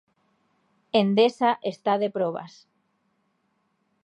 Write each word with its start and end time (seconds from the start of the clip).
Endesa 1.01 1.51
está 1.71 1.93
de 2.01 2.09
probas. 2.17 2.53